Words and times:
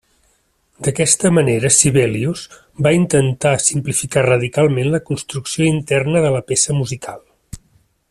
D'aquesta 0.85 1.29
manera, 1.37 1.71
Sibelius 1.75 2.47
va 2.87 2.95
intentar 3.01 3.53
simplificar 3.67 4.27
radicalment 4.29 4.93
la 4.97 5.03
construcció 5.11 5.71
interna 5.77 6.29
de 6.29 6.37
la 6.39 6.47
peça 6.51 6.83
musical. 6.83 7.25